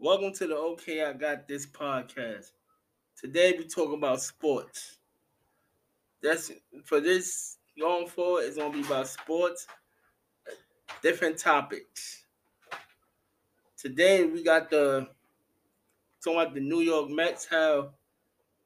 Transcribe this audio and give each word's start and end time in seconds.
Welcome 0.00 0.32
to 0.34 0.46
the 0.46 0.54
OK 0.54 1.02
I 1.02 1.12
Got 1.12 1.48
This 1.48 1.66
podcast. 1.66 2.52
Today 3.20 3.56
we 3.58 3.64
talk 3.64 3.92
about 3.92 4.22
sports. 4.22 4.98
That's 6.22 6.52
for 6.84 7.00
this 7.00 7.56
going 7.76 8.06
forward, 8.06 8.44
it's 8.44 8.56
gonna 8.56 8.72
be 8.72 8.86
about 8.86 9.08
sports, 9.08 9.66
different 11.02 11.36
topics. 11.36 12.26
Today 13.76 14.24
we 14.24 14.44
got 14.44 14.70
the 14.70 15.08
talking 16.22 16.40
about 16.40 16.54
the 16.54 16.60
New 16.60 16.80
York 16.80 17.10
Mets, 17.10 17.48
how 17.50 17.90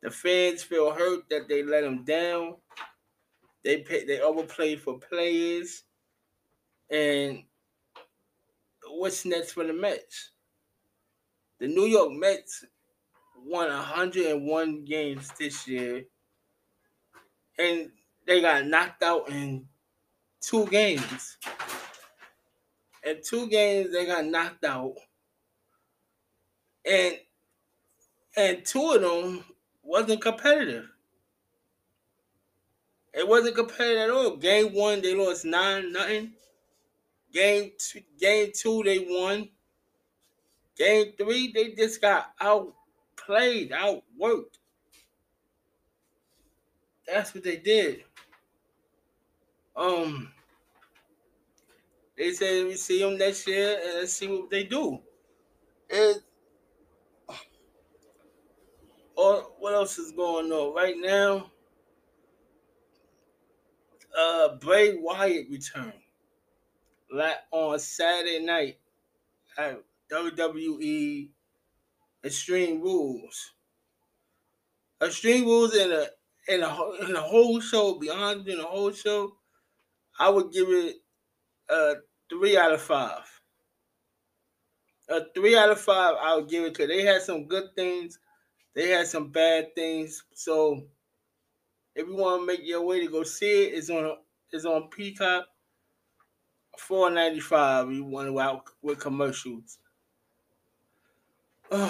the 0.02 0.10
fans 0.10 0.62
feel 0.62 0.92
hurt 0.92 1.30
that 1.30 1.48
they 1.48 1.62
let 1.62 1.80
them 1.80 2.04
down. 2.04 2.56
They 3.64 3.78
pay, 3.78 4.04
they 4.04 4.20
overplayed 4.20 4.82
for 4.82 4.98
players, 4.98 5.84
and 6.90 7.42
what's 8.86 9.24
next 9.24 9.52
for 9.52 9.64
the 9.64 9.72
Mets? 9.72 10.31
The 11.62 11.68
New 11.68 11.86
York 11.86 12.10
Mets 12.10 12.64
won 13.36 13.68
101 13.68 14.84
games 14.84 15.30
this 15.38 15.68
year, 15.68 16.02
and 17.56 17.88
they 18.26 18.40
got 18.40 18.66
knocked 18.66 19.04
out 19.04 19.28
in 19.28 19.68
two 20.40 20.66
games. 20.66 21.38
In 23.04 23.20
two 23.24 23.46
games, 23.46 23.92
they 23.92 24.06
got 24.06 24.24
knocked 24.24 24.64
out, 24.64 24.94
and 26.84 27.18
and 28.36 28.64
two 28.64 28.94
of 28.96 29.02
them 29.02 29.44
wasn't 29.84 30.20
competitive. 30.20 30.88
It 33.14 33.28
wasn't 33.28 33.54
competitive 33.54 33.98
at 33.98 34.10
all. 34.10 34.36
Game 34.36 34.74
one, 34.74 35.00
they 35.00 35.14
lost 35.14 35.44
nine 35.44 35.92
nothing. 35.92 36.32
Game 37.32 37.70
two, 37.78 38.00
game 38.18 38.50
two, 38.52 38.82
they 38.82 38.98
won. 39.08 39.48
Game 40.76 41.12
three, 41.18 41.52
they 41.52 41.70
just 41.72 42.00
got 42.00 42.32
outplayed, 42.40 43.70
outworked. 43.70 44.58
That's 47.06 47.34
what 47.34 47.44
they 47.44 47.56
did. 47.56 48.04
Um, 49.76 50.32
they 52.16 52.32
said 52.32 52.66
we 52.66 52.76
see 52.76 53.00
them 53.00 53.18
next 53.18 53.46
year 53.46 53.78
and 53.82 53.98
let's 54.00 54.12
see 54.12 54.28
what 54.28 54.50
they 54.50 54.64
do. 54.64 55.00
And 55.90 56.16
or 59.16 59.42
what 59.58 59.74
else 59.74 59.98
is 59.98 60.12
going 60.12 60.50
on 60.50 60.74
right 60.74 60.96
now? 60.96 61.50
Uh, 64.18 64.56
Bray 64.56 64.96
Wyatt 64.96 65.48
returned 65.50 65.92
on 67.50 67.78
Saturday 67.78 68.44
night 68.44 68.78
at 69.56 69.82
WWE 70.12 71.30
Extreme 72.24 72.82
Rules. 72.82 73.52
Extreme 75.02 75.46
Rules 75.46 75.74
in 75.74 75.90
a 75.90 76.06
in 76.48 76.62
a 76.62 76.90
in 77.08 77.16
a 77.16 77.20
whole 77.20 77.60
show 77.60 77.98
beyond 77.98 78.46
in 78.46 78.60
a 78.60 78.64
whole 78.64 78.92
show, 78.92 79.36
I 80.18 80.28
would 80.28 80.52
give 80.52 80.68
it 80.68 80.96
a 81.70 81.94
three 82.28 82.56
out 82.56 82.72
of 82.72 82.82
five. 82.82 83.22
A 85.08 85.22
three 85.34 85.56
out 85.56 85.70
of 85.70 85.80
five, 85.80 86.14
I 86.20 86.36
would 86.36 86.48
give 86.48 86.64
it 86.64 86.74
because 86.74 86.88
they 86.88 87.02
had 87.02 87.22
some 87.22 87.46
good 87.46 87.74
things, 87.74 88.18
they 88.74 88.88
had 88.88 89.06
some 89.06 89.30
bad 89.30 89.74
things. 89.74 90.24
So 90.34 90.88
if 91.94 92.06
you 92.06 92.16
want 92.16 92.42
to 92.42 92.46
make 92.46 92.60
your 92.66 92.82
way 92.84 93.00
to 93.00 93.10
go 93.10 93.22
see 93.22 93.64
it, 93.64 93.74
it's 93.74 93.90
on 93.90 94.18
it's 94.50 94.64
on 94.64 94.88
Peacock. 94.90 95.46
Four 96.78 97.10
ninety 97.10 97.40
five. 97.40 97.90
You 97.90 98.04
want 98.04 98.28
to 98.28 98.40
out 98.40 98.64
with 98.82 99.00
commercials. 99.00 99.78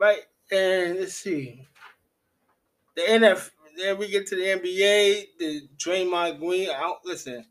Right, 0.00 0.22
and 0.52 1.00
let's 1.00 1.14
see. 1.14 1.66
The 2.94 3.02
NFL. 3.02 3.50
Then 3.76 3.98
we 3.98 4.08
get 4.08 4.26
to 4.28 4.36
the 4.36 4.42
NBA. 4.42 5.24
The 5.38 5.68
Draymond 5.76 6.38
Green. 6.38 6.70
Out. 6.70 6.98
Listen, 7.04 7.44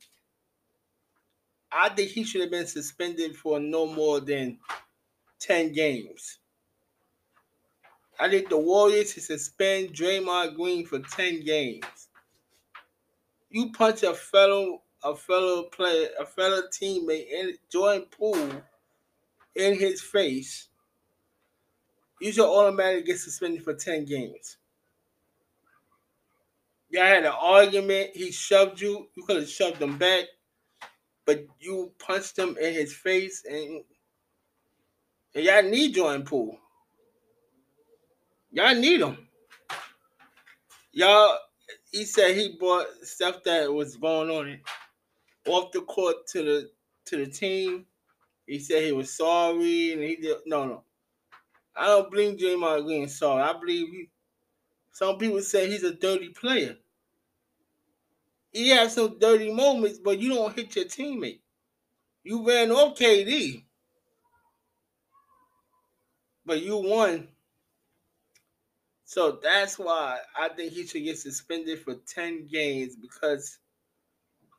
I 1.72 1.90
think 1.90 2.12
he 2.12 2.24
should 2.24 2.42
have 2.42 2.52
been 2.52 2.68
suspended 2.68 3.36
for 3.36 3.60
no 3.60 3.86
more 3.86 4.22
than 4.22 4.60
ten 5.40 5.74
games. 5.74 6.40
I 8.20 8.30
think 8.30 8.50
the 8.50 8.58
Warriors 8.58 9.14
should 9.14 9.24
suspend 9.24 9.94
Draymond 9.94 10.56
Green 10.56 10.86
for 10.86 11.00
ten 11.00 11.44
games. 11.44 11.86
You 13.50 13.72
punch 13.72 14.04
a 14.04 14.14
fellow, 14.14 14.84
a 15.04 15.16
fellow 15.16 15.64
player, 15.64 16.10
a 16.20 16.26
fellow 16.26 16.62
teammate, 16.74 17.30
in 17.30 17.54
Jordan 17.70 18.06
Poole 18.12 18.64
in 19.58 19.78
his 19.78 20.02
face, 20.02 20.68
you 22.22 22.32
should 22.32 22.46
automatically 22.46 23.04
get 23.04 23.20
suspended 23.20 23.64
for 23.64 23.74
10 23.74 24.06
games. 24.06 24.58
Y'all 26.90 27.06
had 27.06 27.26
an 27.26 27.34
argument, 27.40 28.12
he 28.14 28.32
shoved 28.32 28.80
you, 28.80 29.10
you 29.16 29.24
could 29.24 29.36
have 29.38 29.50
shoved 29.50 29.82
him 29.82 29.98
back, 29.98 30.26
but 31.26 31.46
you 31.60 31.92
punched 32.00 32.38
him 32.38 32.56
in 32.62 32.74
his 32.74 32.94
face, 32.94 33.44
and, 33.50 33.84
and 35.36 35.44
y'all 35.44 35.64
need 35.64 35.94
Jordan 35.94 36.24
Poole. 36.24 36.58
Y'all 38.52 38.76
need 38.76 39.02
him. 39.02 39.18
Y'all, 40.94 41.38
he 41.92 42.06
said 42.06 42.36
he 42.36 42.56
brought 42.58 42.88
stuff 43.04 43.44
that 43.44 43.72
was 43.72 43.98
going 43.98 44.30
on 44.30 44.60
off 45.46 45.72
the 45.72 45.82
court 45.82 46.26
to 46.28 46.44
the 46.44 46.70
to 47.06 47.18
the 47.18 47.32
team 47.32 47.86
he 48.48 48.60
said 48.60 48.84
he 48.84 48.92
was 48.92 49.14
sorry 49.14 49.94
and 49.94 50.02
he 50.02 50.16
did 50.16 50.38
no 50.46 50.66
no. 50.66 50.84
I 51.76 51.88
don't 51.88 52.10
believe 52.10 52.40
Draymond 52.40 52.86
Green 52.86 53.08
sorry. 53.08 53.44
I 53.44 53.54
believe 53.60 53.90
he 53.90 54.10
some 54.92 55.18
people 55.20 55.42
say 55.42 55.70
he's 55.70 55.84
a 55.84 55.94
dirty 55.94 56.30
player. 56.30 56.78
He 58.52 58.70
has 58.70 58.96
some 58.96 59.20
dirty 59.20 59.54
moments, 59.54 60.00
but 60.00 60.18
you 60.18 60.34
don't 60.34 60.56
hit 60.56 60.76
your 60.76 60.86
teammate. 60.86 61.42
You 62.24 62.48
ran 62.48 62.72
off 62.72 62.98
KD. 62.98 63.64
But 66.46 66.62
you 66.62 66.78
won. 66.78 67.28
So 69.04 69.40
that's 69.42 69.78
why 69.78 70.20
I 70.38 70.50
think 70.50 70.74
he 70.74 70.86
should 70.88 71.04
get 71.04 71.18
suspended 71.18 71.80
for 71.80 71.96
10 71.96 72.48
games 72.48 72.96
because 72.96 73.60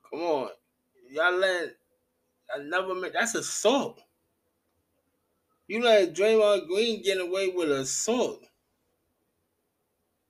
come 0.08 0.20
on. 0.20 0.50
Y'all 1.10 1.32
let 1.36 1.76
another 2.54 2.94
man. 2.94 3.10
That's 3.12 3.34
assault. 3.34 4.00
You 5.66 5.82
let 5.82 6.14
Draymond 6.14 6.66
Green 6.66 7.02
get 7.02 7.20
away 7.20 7.48
with 7.48 7.70
assault. 7.70 8.44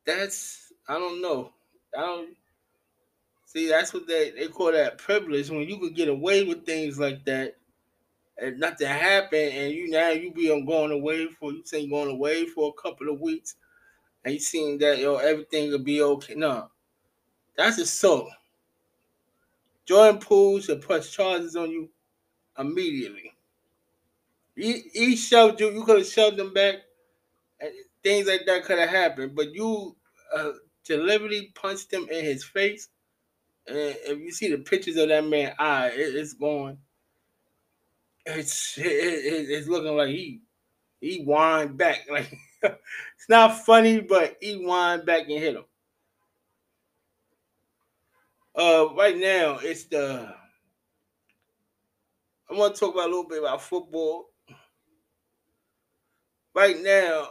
That's 0.05 0.73
I 0.89 0.95
don't 0.95 1.21
know. 1.23 1.53
I 1.97 2.01
don't 2.01 2.37
see. 3.45 3.69
That's 3.69 3.93
what 3.95 4.07
they 4.07 4.31
they 4.31 4.49
call 4.49 4.73
that 4.73 4.99
privilege 4.99 5.51
when 5.51 5.69
you 5.69 5.79
could 5.79 5.95
get 5.95 6.09
away 6.09 6.45
with 6.45 6.67
things 6.67 6.99
like 6.99 7.25
that 7.27 7.55
and 8.39 8.59
nothing 8.59 8.87
happened, 8.87 9.53
and 9.53 9.73
you 9.73 9.91
now 9.91 10.11
you 10.11 10.33
be 10.33 10.51
on 10.51 10.65
going 10.65 10.93
away 10.93 11.27
for 11.27 11.53
you 11.53 11.63
say 11.65 11.89
going 11.89 12.11
away 12.11 12.47
for 12.47 12.71
a 12.77 12.83
couple 12.83 13.09
of 13.09 13.21
weeks, 13.21 13.57
and 14.25 14.35
you 14.35 14.41
seeing 14.41 14.79
that 14.79 14.99
yo 14.99 15.17
everything 15.17 15.71
will 15.71 15.79
be 15.79 16.01
okay. 16.03 16.35
No, 16.35 16.71
that's 17.57 17.79
assault. 17.79 18.29
Jordan 19.87 20.21
Poole 20.21 20.61
should 20.61 20.83
press 20.83 21.11
charges 21.11 21.57
on 21.57 21.71
you 21.71 21.89
immediately. 22.59 23.33
He, 24.57 25.15
shoved 25.17 25.61
you. 25.61 25.71
You 25.71 25.85
could 25.85 25.99
have 25.99 26.07
shoved 26.07 26.39
him 26.39 26.53
back, 26.53 26.77
and 27.61 27.71
things 28.03 28.27
like 28.27 28.45
that 28.47 28.65
could 28.65 28.79
have 28.79 28.89
happened. 28.91 29.37
But 29.37 29.55
you 29.55 29.97
uh, 30.37 30.53
deliberately 30.85 31.53
punched 31.55 31.93
him 31.93 32.09
in 32.11 32.25
his 32.25 32.45
face. 32.45 32.89
And 33.69 33.77
if 33.79 34.19
you 34.19 34.33
see 34.33 34.51
the 34.51 34.59
pictures 34.59 34.97
of 34.97 35.09
that 35.09 35.25
man 35.25 35.55
eye, 35.59 35.89
it, 35.89 36.15
it's 36.17 36.33
going. 36.33 36.79
It's 38.27 38.77
it, 38.79 38.87
it, 38.87 39.51
it's 39.51 39.69
looking 39.69 39.97
like 39.97 40.09
he 40.09 40.41
he 41.01 41.23
whined 41.25 41.77
back. 41.77 42.07
Like 42.11 42.33
it's 42.63 43.29
not 43.29 43.65
funny, 43.65 44.01
but 44.01 44.37
he 44.41 44.55
whined 44.55 45.07
back 45.07 45.23
and 45.29 45.39
hit 45.39 45.55
him. 45.55 45.65
Uh, 48.57 48.89
right 48.97 49.17
now 49.17 49.59
it's 49.63 49.85
the 49.85 50.35
I 52.51 52.55
want 52.55 52.75
to 52.75 52.81
talk 52.81 52.95
about 52.95 53.07
a 53.07 53.09
little 53.09 53.29
bit 53.29 53.41
about 53.41 53.63
football. 53.63 54.31
Right 56.55 56.81
now, 56.81 57.29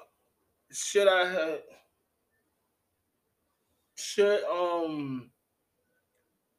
should 0.72 1.08
I 1.08 1.26
have 1.26 1.60
should 3.96 4.44
um 4.44 5.32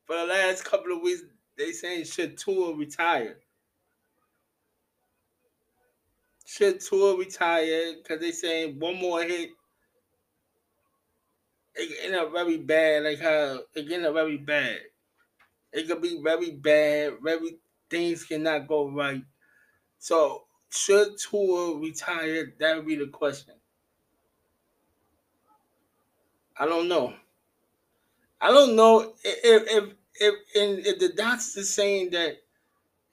for 0.04 0.16
the 0.16 0.24
last 0.26 0.64
couple 0.64 0.92
of 0.92 1.02
weeks 1.02 1.22
they 1.56 1.72
saying 1.72 2.04
should 2.04 2.36
Tua 2.36 2.74
retire? 2.74 3.38
Should 6.46 6.80
Tua 6.80 7.16
retire? 7.16 7.94
Because 7.96 8.20
they 8.20 8.32
saying 8.32 8.78
one 8.80 8.96
more 8.96 9.22
hit. 9.22 9.50
It 11.74 12.06
end 12.06 12.16
up 12.16 12.32
very 12.32 12.58
bad, 12.58 13.04
like 13.04 13.20
how 13.20 13.60
it 13.74 13.92
end 13.92 14.04
up 14.04 14.14
very 14.14 14.36
bad. 14.36 14.80
It 15.72 15.86
could 15.86 16.02
be 16.02 16.20
very 16.20 16.50
bad, 16.50 17.18
very 17.22 17.58
things 17.90 18.24
cannot 18.24 18.68
go 18.68 18.90
right. 18.90 19.22
So 19.98 20.46
should 20.70 21.18
Tua 21.18 21.78
retire? 21.78 22.54
That 22.58 22.76
would 22.76 22.86
be 22.86 22.96
the 22.96 23.08
question. 23.08 23.54
I 26.56 26.66
don't 26.66 26.88
know. 26.88 27.14
I 28.40 28.50
don't 28.50 28.76
know 28.76 29.14
if 29.24 29.64
if 29.68 29.94
if, 30.20 30.34
if, 30.54 30.86
if 30.86 30.98
the 30.98 31.08
doctor 31.10 31.60
is 31.60 31.72
saying 31.74 32.10
that 32.10 32.36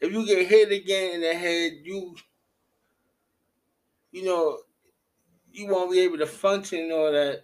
if 0.01 0.11
you 0.13 0.25
get 0.25 0.47
hit 0.47 0.71
again 0.71 1.15
in 1.15 1.21
the 1.21 1.33
head, 1.33 1.73
you 1.83 2.15
you 4.11 4.23
know 4.23 4.59
you 5.51 5.67
won't 5.67 5.91
be 5.91 6.01
able 6.01 6.17
to 6.17 6.27
function 6.27 6.79
and 6.79 6.91
all 6.91 7.11
that. 7.11 7.43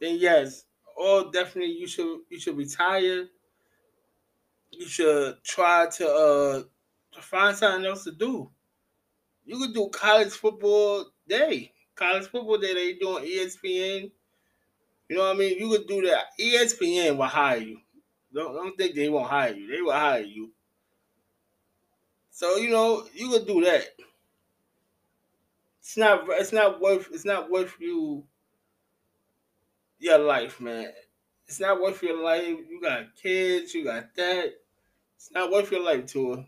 Then 0.00 0.16
yes, 0.18 0.64
all 0.96 1.30
definitely 1.30 1.72
you 1.72 1.86
should 1.86 2.20
you 2.30 2.38
should 2.38 2.56
retire. 2.56 3.28
You 4.70 4.86
should 4.86 5.42
try 5.44 5.88
to 5.88 6.08
uh 6.08 6.62
find 7.20 7.56
something 7.56 7.86
else 7.86 8.04
to 8.04 8.12
do. 8.12 8.50
You 9.44 9.58
could 9.58 9.74
do 9.74 9.88
college 9.90 10.32
football 10.32 11.06
day. 11.26 11.72
College 11.94 12.26
football 12.28 12.58
day 12.58 12.74
they 12.74 12.94
doing 12.94 13.24
ESPN. 13.24 14.10
You 15.08 15.16
know 15.16 15.22
what 15.24 15.36
I 15.36 15.38
mean? 15.38 15.58
You 15.58 15.70
could 15.70 15.86
do 15.86 16.02
that. 16.06 16.26
ESPN 16.40 17.16
will 17.16 17.26
hire 17.26 17.58
you. 17.58 17.80
Don't, 18.34 18.54
don't 18.54 18.76
think 18.76 18.94
they 18.94 19.08
won't 19.08 19.30
hire 19.30 19.54
you. 19.54 19.68
They 19.70 19.82
will 19.82 19.92
hire 19.92 20.22
you. 20.22 20.52
So 22.30 22.56
you 22.56 22.70
know 22.70 23.06
you 23.14 23.30
could 23.30 23.46
do 23.46 23.64
that. 23.64 23.86
It's 25.80 25.96
not. 25.96 26.24
It's 26.28 26.52
not 26.52 26.80
worth. 26.80 27.08
It's 27.12 27.24
not 27.24 27.50
worth 27.50 27.76
you. 27.80 28.26
Your 29.98 30.18
life, 30.18 30.60
man. 30.60 30.92
It's 31.48 31.60
not 31.60 31.80
worth 31.80 32.02
your 32.02 32.22
life. 32.22 32.58
You 32.68 32.80
got 32.82 33.14
kids. 33.20 33.74
You 33.74 33.84
got 33.84 34.14
that. 34.16 34.54
It's 35.16 35.30
not 35.32 35.50
worth 35.50 35.70
your 35.70 35.82
life, 35.82 36.06
Tua. 36.06 36.44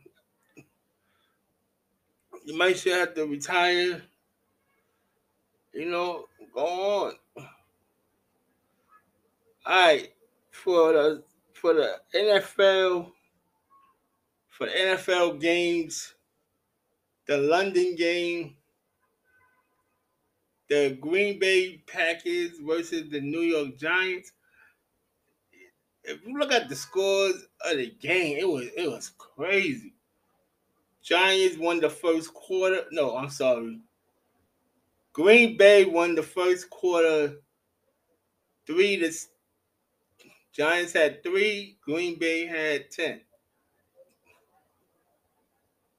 You 2.44 2.56
might 2.56 2.76
still 2.76 2.98
have 2.98 3.14
to 3.14 3.26
retire. 3.26 4.02
You 5.72 5.90
know, 5.90 6.24
go 6.54 6.66
on. 6.66 7.12
All 9.66 9.86
right, 9.86 10.08
for 10.50 10.92
the 10.92 11.22
for 11.52 11.74
the 11.74 11.96
NFL 12.14 13.12
for 14.58 14.66
the 14.66 14.72
NFL 14.72 15.40
games, 15.40 16.14
the 17.28 17.38
London 17.38 17.94
game, 17.94 18.56
the 20.68 20.98
Green 21.00 21.38
Bay 21.38 21.80
Packers 21.86 22.58
versus 22.60 23.08
the 23.08 23.20
New 23.20 23.42
York 23.42 23.78
Giants. 23.78 24.32
If 26.08 26.26
you 26.26 26.38
look 26.38 26.52
at 26.52 26.70
the 26.70 26.74
scores 26.74 27.46
of 27.70 27.76
the 27.76 27.90
game, 28.00 28.38
it 28.38 28.48
was 28.48 28.68
it 28.74 28.90
was 28.90 29.10
crazy. 29.18 29.92
Giants 31.02 31.58
won 31.58 31.80
the 31.80 31.90
first 31.90 32.32
quarter. 32.32 32.84
No, 32.90 33.14
I'm 33.14 33.28
sorry. 33.28 33.78
Green 35.12 35.58
Bay 35.58 35.84
won 35.84 36.14
the 36.14 36.22
first 36.22 36.70
quarter. 36.70 37.36
Three 38.66 38.96
to 38.96 39.12
Giants 40.52 40.94
had 40.94 41.22
three. 41.22 41.76
Green 41.82 42.18
Bay 42.18 42.46
had 42.46 42.90
ten. 42.90 43.20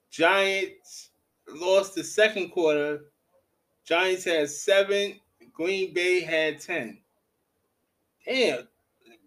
Giants 0.09 1.12
lost 1.47 1.94
the 1.94 2.03
second 2.03 2.50
quarter. 2.50 3.12
Giants 3.85 4.23
had 4.23 4.50
seven. 4.50 5.19
Green 5.53 5.94
Bay 5.94 6.21
had 6.21 6.59
ten. 6.59 6.97
Damn, 8.25 8.67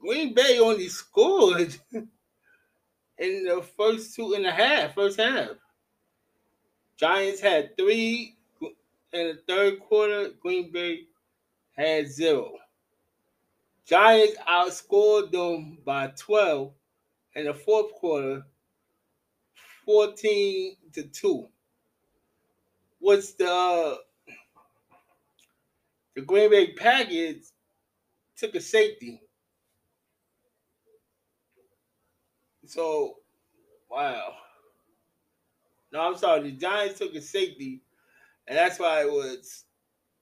Green 0.03 0.35
Bay 0.35 0.59
only 0.59 0.89
scored 0.89 1.77
in 1.93 3.45
the 3.45 3.65
first 3.77 4.17
two 4.17 4.35
and 4.35 4.45
a 4.45 4.51
half, 4.51 4.95
first 4.95 5.19
half. 5.19 5.51
Giants 6.97 7.41
had 7.41 7.77
three 7.77 8.37
in 8.61 9.29
the 9.29 9.39
third 9.47 9.79
quarter. 9.79 10.31
Green 10.41 10.73
Bay 10.73 11.03
had 11.77 12.09
zero. 12.09 12.53
Giants 13.87 14.37
outscored 14.49 15.31
them 15.31 15.79
by 15.85 16.13
12 16.19 16.73
in 17.37 17.45
the 17.47 17.55
fourth 17.55 17.93
quarter, 17.95 18.45
14 19.85 20.77
to 20.95 21.03
2. 21.05 21.49
What's 22.99 23.35
the 23.35 23.51
uh, 23.51 23.95
the 26.15 26.23
Green 26.23 26.51
Bay 26.51 26.73
Packers 26.73 27.53
took 28.37 28.55
a 28.55 28.61
safety. 28.61 29.21
So 32.73 33.17
wow. 33.91 34.33
No, 35.93 36.01
I'm 36.01 36.17
sorry. 36.17 36.41
The 36.41 36.53
Giants 36.53 36.99
took 36.99 37.15
a 37.15 37.21
safety, 37.21 37.83
and 38.49 38.57
that's 38.57 38.79
why 38.79 39.03
it 39.03 39.13
was 39.13 39.65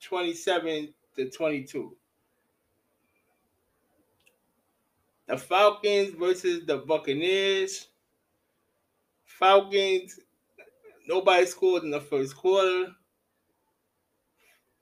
27 0.01 0.93
to 1.15 1.29
22. 1.29 1.95
The 5.27 5.37
Falcons 5.37 6.09
versus 6.19 6.65
the 6.65 6.79
Buccaneers. 6.79 7.87
Falcons, 9.23 10.19
nobody 11.07 11.45
scored 11.45 11.83
in 11.83 11.91
the 11.91 12.01
first 12.01 12.35
quarter. 12.35 12.87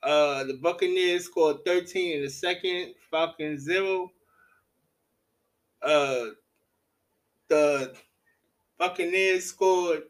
Uh, 0.02 0.44
the 0.46 0.56
Buccaneers 0.56 1.26
scored 1.26 1.64
13 1.66 2.16
in 2.18 2.24
the 2.24 2.32
second, 2.32 2.96
Falcons 3.12 3.62
zero. 3.62 4.12
Uh, 5.84 6.30
the 7.50 7.94
Buccaneers 8.78 9.46
scored 9.46 10.04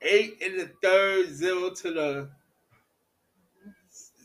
eight 0.00 0.38
in 0.40 0.56
the 0.56 0.70
third, 0.82 1.34
zero 1.34 1.70
to 1.70 1.92
the 1.92 2.28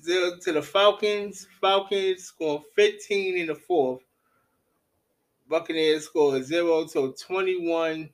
zero 0.04 0.38
to 0.42 0.54
the 0.54 0.62
Falcons. 0.62 1.48
Falcons 1.60 2.24
scored 2.24 2.64
15 2.76 3.38
in 3.38 3.48
the 3.48 3.56
fourth. 3.56 4.02
Buccaneers 5.50 6.06
scored 6.06 6.44
zero 6.46 6.86
to 6.88 7.14
21 7.14 8.10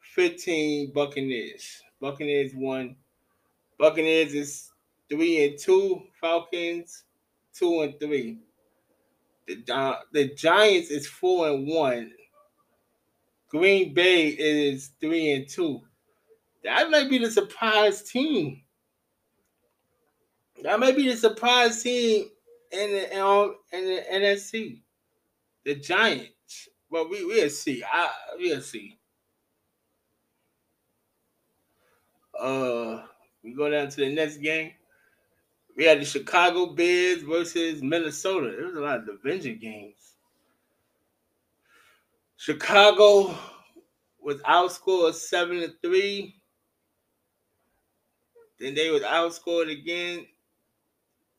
15 0.00 0.92
Buccaneers. 0.92 1.82
Buccaneers 2.00 2.52
won. 2.54 2.96
Buccaneers 3.78 4.34
is 4.34 4.70
three 5.08 5.46
and 5.46 5.58
two. 5.58 6.02
Falcons 6.20 7.04
two 7.54 7.80
and 7.82 7.98
three. 7.98 8.38
The 9.46 9.98
the 10.12 10.34
Giants 10.34 10.90
is 10.90 11.06
four 11.06 11.48
and 11.48 11.66
one. 11.66 12.12
Green 13.48 13.94
Bay 13.94 14.28
is 14.28 14.90
three 15.00 15.32
and 15.32 15.48
two. 15.48 15.80
That 16.64 16.90
might 16.90 17.08
be 17.08 17.18
the 17.18 17.30
surprise 17.30 18.02
team. 18.02 18.62
That 20.62 20.80
might 20.80 20.96
be 20.96 21.08
the 21.08 21.16
surprise 21.16 21.82
team 21.82 22.28
in 22.72 22.90
the 22.92 23.54
in 23.72 23.84
the 23.84 24.02
NFC. 24.12 24.80
The 25.64 25.76
Giants. 25.76 26.68
Well, 26.90 27.08
we 27.08 27.24
we'll 27.24 27.50
see. 27.50 27.84
I 27.84 28.10
we'll 28.38 28.60
see. 28.60 28.98
Uh, 32.38 33.02
we 33.42 33.52
go 33.54 33.70
down 33.70 33.88
to 33.88 33.96
the 33.96 34.14
next 34.14 34.38
game. 34.38 34.72
We 35.76 35.84
had 35.84 36.00
the 36.00 36.04
Chicago 36.04 36.66
Bears 36.66 37.22
versus 37.22 37.82
Minnesota. 37.82 38.54
There 38.56 38.66
was 38.66 38.74
a 38.74 38.80
lot 38.80 38.98
of 38.98 39.06
division 39.06 39.58
games. 39.58 40.15
Chicago 42.36 43.36
was 44.20 44.40
outscored 44.42 45.14
seven 45.14 45.60
to 45.60 45.72
three. 45.82 46.40
Then 48.58 48.74
they 48.74 48.90
was 48.90 49.02
outscored 49.02 49.70
again 49.70 50.26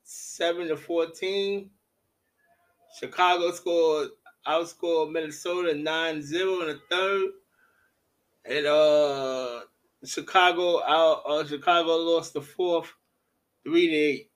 seven 0.04 0.68
to 0.68 0.77
fourteen. 0.77 1.70
Chicago 3.00 3.51
scored 3.51 4.10
outscored 4.48 5.12
Minnesota 5.12 5.74
9-0 5.74 6.62
in 6.62 6.68
the 6.68 6.80
third. 6.89 7.30
And 8.46 8.66
uh 8.66 9.62
Chicago 10.06 10.82
out 10.84 11.24
uh, 11.27 11.46
Chicago 11.46 11.96
lost 11.98 12.34
the 12.34 12.42
fourth, 12.42 12.92
three 13.63 13.88
to 13.88 13.96
eight. 13.96 14.32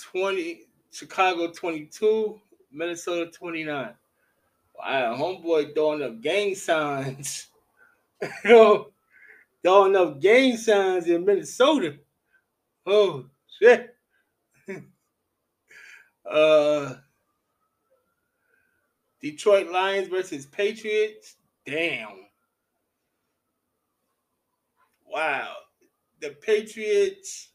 Twenty 0.00 0.66
Chicago 0.90 1.52
twenty 1.52 1.86
two, 1.86 2.40
Minnesota 2.72 3.30
twenty 3.30 3.62
nine. 3.62 3.94
Wow, 4.78 5.16
homeboy 5.16 5.74
throwing 5.74 6.02
up 6.02 6.20
gang 6.20 6.54
signs. 6.54 7.48
you 8.44 8.50
know, 8.50 8.88
throwing 9.62 9.96
up 9.96 10.20
gang 10.20 10.56
signs 10.56 11.06
in 11.06 11.24
Minnesota. 11.24 11.96
Oh 12.86 13.26
shit. 13.58 13.94
uh 16.30 16.94
Detroit 19.20 19.70
Lions 19.70 20.08
versus 20.08 20.46
Patriots. 20.46 21.36
Damn. 21.64 22.26
Wow. 25.06 25.54
The 26.20 26.30
Patriots. 26.30 27.51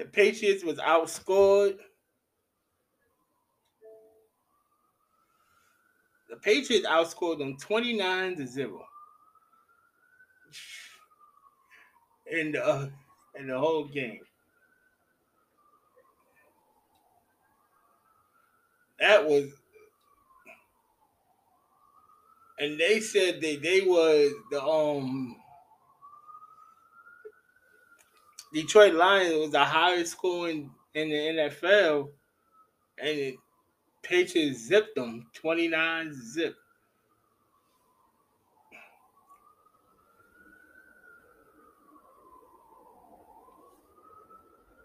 The 0.00 0.06
Patriots 0.06 0.64
was 0.64 0.78
outscored 0.78 1.76
the 6.30 6.36
Patriots 6.36 6.86
outscored 6.86 7.36
them 7.36 7.58
29 7.58 8.36
to 8.36 8.46
0. 8.46 8.82
In 12.32 12.52
the 12.52 12.66
uh, 12.66 12.88
in 13.38 13.48
the 13.48 13.58
whole 13.58 13.84
game. 13.84 14.20
That 19.00 19.28
was 19.28 19.50
and 22.58 22.80
they 22.80 23.00
said 23.00 23.42
that 23.42 23.60
they 23.62 23.82
was 23.82 24.32
the 24.50 24.62
um 24.62 25.36
Detroit 28.52 28.94
Lions 28.94 29.34
was 29.34 29.50
the 29.50 29.64
highest 29.64 30.12
scoring 30.12 30.70
in 30.94 31.08
the 31.08 31.14
NFL, 31.14 32.08
and 32.98 33.18
the 33.18 33.38
Patriots 34.02 34.60
zipped 34.60 34.96
them 34.96 35.26
29 35.34 36.12
zip. 36.14 36.56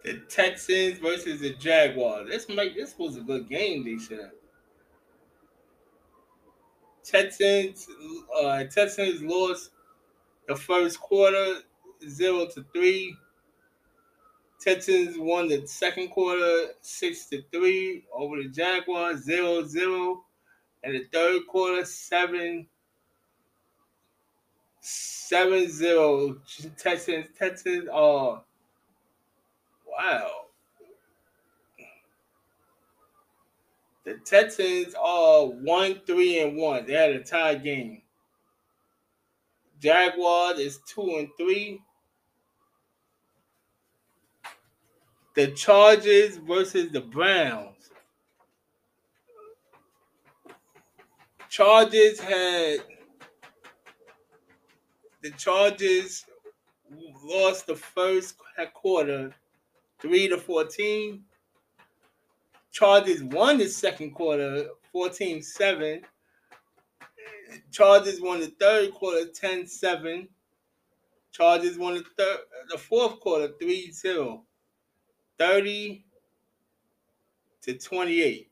The 0.03 0.21
Texans 0.29 0.99
versus 0.99 1.41
the 1.41 1.55
Jaguars. 1.55 2.29
This 2.29 2.47
might 2.47 2.75
this 2.75 2.95
was 2.95 3.17
a 3.17 3.21
good 3.21 3.49
game, 3.49 3.83
they 3.83 3.97
said. 3.97 4.29
Texans 7.03 7.87
uh 8.39 8.63
Texans 8.65 9.23
lost 9.23 9.71
the 10.47 10.55
first 10.55 10.99
quarter 10.99 11.61
zero 12.07 12.45
to 12.45 12.63
three. 12.71 13.15
Texans 14.59 15.17
won 15.17 15.47
the 15.47 15.65
second 15.67 16.09
quarter 16.09 16.67
six 16.81 17.27
to 17.27 17.43
three 17.51 18.05
over 18.13 18.41
the 18.41 18.49
Jaguars, 18.49 19.23
zero 19.23 19.63
zero. 19.65 20.23
And 20.83 20.95
the 20.95 21.05
third 21.11 21.47
quarter 21.47 21.85
seven 21.85 22.67
seven 24.79 25.69
zero. 25.69 26.37
Texans 26.77 27.27
Texans 27.37 27.87
uh 27.89 28.39
wow. 29.87 30.31
The 34.05 34.19
Texans 34.23 34.93
are 34.93 35.47
one, 35.47 35.99
three, 36.05 36.39
and 36.39 36.57
one. 36.57 36.85
They 36.85 36.93
had 36.93 37.09
a 37.09 37.23
tie 37.23 37.55
game. 37.55 38.03
Jaguars 39.81 40.59
is 40.59 40.79
two 40.85 41.15
and 41.17 41.29
three. 41.37 41.81
The 45.35 45.47
Chargers 45.51 46.37
versus 46.37 46.91
the 46.91 47.01
Browns. 47.01 47.91
Chargers 51.49 52.19
had 52.19 52.79
the 55.21 55.31
Chargers 55.31 56.25
lost 57.23 57.67
the 57.67 57.75
first 57.75 58.35
quarter, 58.73 59.33
three 59.99 60.29
to 60.29 60.37
fourteen. 60.37 61.25
Chargers 62.71 63.23
won 63.23 63.57
the 63.57 63.67
second 63.69 64.11
quarter 64.11 64.67
14 64.91 65.41
7. 65.41 66.01
Chargers 67.71 68.21
won 68.21 68.39
the 68.39 68.53
third 68.59 68.93
quarter 68.93 69.27
10 69.27 69.67
7. 69.67 70.27
Chargers 71.31 71.77
won 71.77 71.95
the 71.95 72.03
third 72.17 72.37
the 72.69 72.77
fourth 72.77 73.19
quarter 73.19 73.53
3 73.59 73.91
0. 73.91 74.43
30 75.37 76.05
to 77.63 77.77
28. 77.77 78.51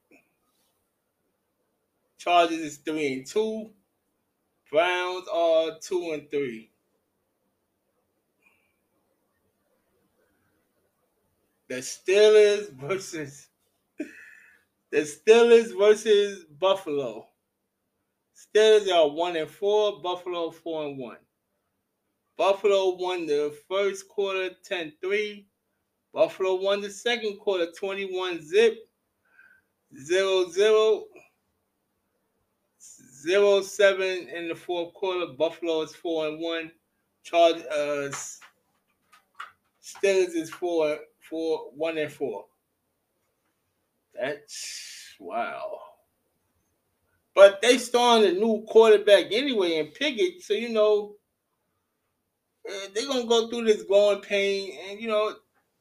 Chargers 2.17 2.59
is 2.59 2.77
3 2.77 3.13
and 3.13 3.25
2. 3.25 3.69
Browns 4.71 5.27
are 5.31 5.79
2 5.79 6.11
and 6.13 6.31
3. 6.31 6.69
The 11.69 11.75
Steelers 11.75 12.71
versus 12.73 13.47
the 14.91 14.97
Steelers 14.97 15.77
versus 15.77 16.45
Buffalo. 16.45 17.27
Steelers 18.35 18.91
are 18.91 19.09
one 19.09 19.35
and 19.35 19.49
four. 19.49 20.01
Buffalo 20.01 20.51
four 20.51 20.85
and 20.85 20.97
one. 20.97 21.17
Buffalo 22.37 22.95
won 22.95 23.25
the 23.25 23.55
first 23.69 24.07
quarter 24.07 24.51
10-3. 24.69 25.45
Buffalo 26.13 26.55
won 26.55 26.81
the 26.81 26.89
second 26.89 27.39
quarter 27.39 27.71
21 27.71 28.41
zip. 28.41 28.77
0 29.95 30.49
0 30.49 31.05
0 32.79 33.61
7 33.61 34.27
in 34.29 34.47
the 34.49 34.55
fourth 34.55 34.93
quarter. 34.93 35.33
Buffalo 35.33 35.81
is 35.81 35.95
4 35.95 36.27
and 36.27 36.39
1. 36.39 36.71
Charge 37.23 37.61
uh 37.71 38.09
Steelers 39.81 40.35
is 40.35 40.49
4 40.49 40.97
4 41.29 41.71
1 41.75 41.97
and 41.97 42.11
4. 42.11 42.45
That's 44.19 45.15
wow. 45.19 45.79
But 47.35 47.61
they 47.61 47.77
starting 47.79 48.29
a 48.29 48.39
new 48.39 48.63
quarterback 48.67 49.25
anyway 49.31 49.77
in 49.77 49.87
Pickett, 49.87 50.43
so 50.43 50.53
you 50.53 50.69
know 50.69 51.15
uh, 52.69 52.87
they're 52.93 53.07
gonna 53.07 53.25
go 53.25 53.47
through 53.47 53.65
this 53.65 53.83
growing 53.83 54.21
pain, 54.21 54.77
and 54.89 54.99
you 54.99 55.07
know 55.07 55.33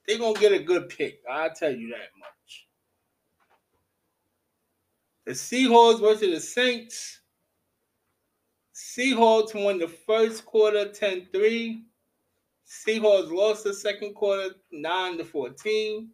they're 0.07 0.19
gonna 0.19 0.39
get 0.39 0.53
a 0.53 0.63
good 0.63 0.89
pick. 0.89 1.21
I'll 1.31 1.53
tell 1.53 1.73
you 1.73 1.89
that 1.89 2.11
much. 2.19 2.67
The 5.25 5.33
Seahawks 5.33 6.01
versus 6.01 6.35
the 6.35 6.41
Saints. 6.41 7.21
Seahawks 8.75 9.55
won 9.55 9.79
the 9.79 9.89
first 9.89 10.45
quarter 10.45 10.87
10-3. 10.87 11.83
Seahawks 12.67 13.31
lost 13.31 13.65
the 13.65 13.75
second 13.75 14.15
quarter 14.15 14.55
9 14.73 15.19
to 15.19 15.25
14. 15.25 16.11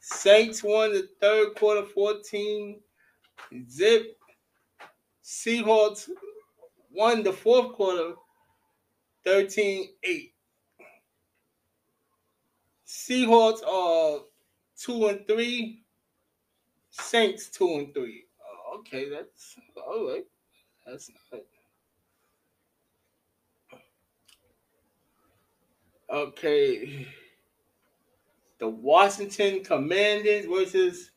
Saints 0.00 0.62
won 0.62 0.92
the 0.92 1.08
third 1.20 1.54
quarter 1.56 1.86
14 1.86 2.80
zip. 3.68 4.18
Seahawks 5.22 6.08
won 6.90 7.22
the 7.22 7.32
fourth 7.32 7.72
quarter 7.74 8.14
13 9.24 9.88
8. 10.02 10.34
Seahawks 12.90 13.62
are 13.66 14.20
2 14.78 15.06
and 15.06 15.26
3. 15.26 15.82
Saints 16.90 17.48
2 17.50 17.74
and 17.74 17.94
3. 17.94 18.24
Oh, 18.42 18.78
okay, 18.78 19.08
that's 19.08 19.56
all 19.76 20.08
right. 20.10 20.24
That's 20.86 21.10
not. 21.32 21.42
Okay 26.10 27.06
the 28.60 28.68
Washington 28.68 29.64
Commanders 29.64 30.44
versus 30.44 31.10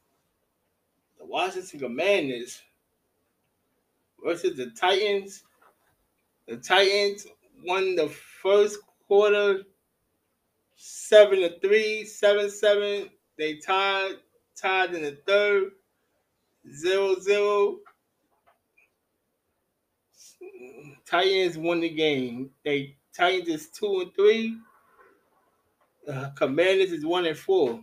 the 1.19 1.25
Washington 1.25 1.79
Commanders 1.79 2.61
versus 4.23 4.55
the 4.55 4.71
Titans. 4.71 5.43
The 6.47 6.57
Titans 6.57 7.27
won 7.65 7.95
the 7.95 8.07
first 8.07 8.79
quarter 9.07 9.63
seven 10.75 11.39
to 11.39 11.59
three, 11.59 12.05
seven 12.05 12.49
seven. 12.49 13.09
They 13.37 13.55
tied 13.55 14.15
tied 14.55 14.93
in 14.93 15.03
the 15.03 15.17
third, 15.27 15.71
zero 16.73 17.15
zero. 17.19 17.77
Titans 21.05 21.57
won 21.57 21.81
the 21.81 21.89
game. 21.89 22.51
They 22.63 22.95
Titans 23.15 23.49
is 23.49 23.69
two 23.69 24.01
and 24.01 24.15
three 24.15 24.57
uh, 26.07 26.29
Commanders 26.35 26.91
is 26.91 27.05
one 27.05 27.25
and 27.25 27.37
four. 27.37 27.79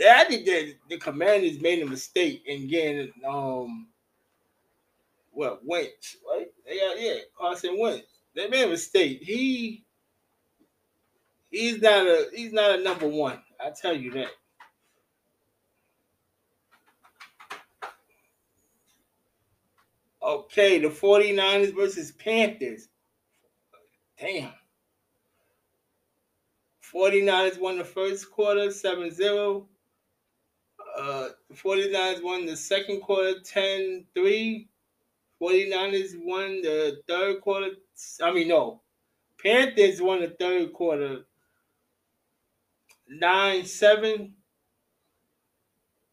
I 0.00 0.24
think 0.24 0.44
that 0.46 0.74
the 0.88 0.98
Commanders 0.98 1.60
made 1.60 1.82
a 1.82 1.86
mistake 1.86 2.42
in 2.46 2.68
getting 2.68 3.12
um 3.26 3.88
what 5.30 5.64
Wentz, 5.64 6.16
right? 6.30 6.48
Yeah, 6.68 6.94
yeah, 6.96 7.14
Carson 7.36 7.78
Wentz. 7.78 8.06
They 8.34 8.48
made 8.48 8.64
a 8.64 8.70
mistake. 8.70 9.20
He 9.22 9.83
he's 11.54 11.80
not 11.80 12.06
a 12.06 12.26
he's 12.34 12.52
not 12.52 12.78
a 12.78 12.82
number 12.82 13.06
one. 13.06 13.38
I 13.64 13.70
tell 13.70 13.94
you 13.94 14.10
that. 14.12 14.28
Okay, 20.22 20.78
the 20.78 20.88
49ers 20.88 21.74
versus 21.74 22.12
Panthers. 22.12 22.88
Damn. 24.18 24.52
49ers 26.92 27.60
won 27.60 27.76
the 27.76 27.84
first 27.84 28.30
quarter 28.30 28.70
7 28.70 29.10
0. 29.10 29.68
Uh, 30.98 31.28
the 31.50 31.54
49ers 31.54 32.22
won 32.22 32.46
the 32.46 32.56
second 32.56 33.00
quarter 33.02 33.40
10 33.40 34.06
3. 34.14 34.68
49ers 35.42 36.12
won 36.24 36.62
the 36.62 37.02
third 37.06 37.40
quarter. 37.42 37.70
I 38.22 38.32
mean, 38.32 38.48
no. 38.48 38.80
Panthers 39.42 40.00
won 40.00 40.20
the 40.20 40.30
third 40.38 40.72
quarter 40.72 41.24
9 43.08 43.64
7. 43.64 44.34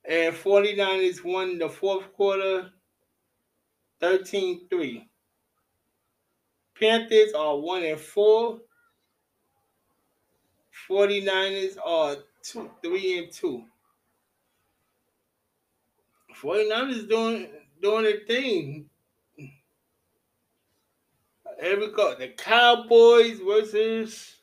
And 0.03 0.35
49ers 0.35 1.23
won 1.23 1.59
the 1.59 1.69
fourth 1.69 2.11
quarter 2.13 2.71
13 3.99 4.67
3. 4.69 5.07
Panthers 6.79 7.33
are 7.33 7.57
1 7.57 7.83
and 7.83 7.99
4. 7.99 8.59
49ers 10.89 11.77
are 11.85 12.15
two, 12.41 12.69
3 12.83 13.19
and 13.19 13.31
2. 13.31 13.63
49ers 16.41 17.07
doing 17.07 17.47
doing 17.81 18.03
their 18.03 18.25
thing. 18.25 18.89
Here 21.61 21.79
we 21.79 21.91
go. 21.91 22.15
The 22.17 22.29
Cowboys 22.29 23.39
versus 23.39 24.37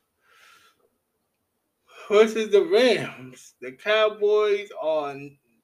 versus 2.08 2.50
the 2.50 2.64
Rams. 2.64 3.54
The 3.60 3.72
Cowboys 3.72 4.70
are 4.80 5.14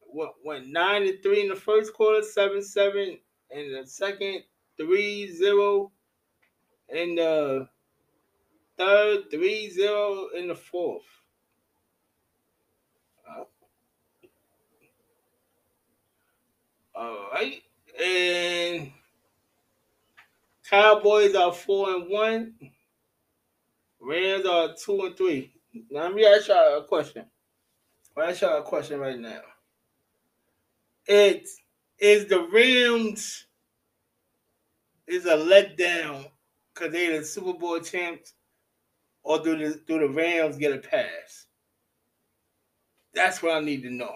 what 0.01 0.35
went 0.45 0.69
nine 0.69 1.03
and 1.03 1.23
three 1.23 1.41
in 1.43 1.49
the 1.49 1.57
first 1.57 1.93
quarter, 1.95 2.23
seven 2.23 2.63
seven 2.63 3.19
in 3.51 3.73
the 3.73 3.87
second, 3.87 4.43
three 4.77 5.33
zero 5.33 5.91
in 6.89 7.17
the 7.17 7.69
third, 8.77 9.31
three 9.31 9.71
zero 9.71 10.29
in 10.37 10.49
the 10.49 10.55
fourth. 10.55 11.03
Uh, 13.29 13.45
all 16.95 17.31
right, 17.33 17.63
and 18.03 18.93
Cowboys 20.69 21.35
are 21.35 21.53
four 21.53 21.95
and 21.95 22.11
one. 22.11 22.55
Rams 24.01 24.45
are 24.47 24.75
two 24.75 25.07
and 25.07 25.17
three. 25.17 25.54
Let 25.91 26.15
me 26.15 26.25
ask 26.25 26.49
y'all 26.49 26.79
a 26.79 26.85
question. 26.85 27.25
I'll 28.17 28.25
ask 28.25 28.43
y'all 28.43 28.59
a 28.59 28.63
question 28.63 29.01
right 29.01 29.19
now. 29.19 29.41
It 31.07 31.49
is 31.99 32.27
the 32.27 32.47
Rams 32.53 33.47
is 35.07 35.27
a 35.27 35.37
letdown 35.37 36.31
because 36.73 36.93
they're 36.93 37.21
the 37.21 37.27
Super 37.27 37.59
Bowl 37.59 37.81
champs, 37.81 38.35
or 39.23 39.39
do 39.43 39.57
the 39.57 39.81
do 39.87 39.99
the 39.99 40.09
Rams 40.09 40.57
get 40.57 40.73
a 40.73 40.79
pass? 40.79 41.47
That's 43.13 43.43
what 43.43 43.57
I 43.57 43.61
need 43.61 43.83
to 43.83 43.91
know. 43.91 44.15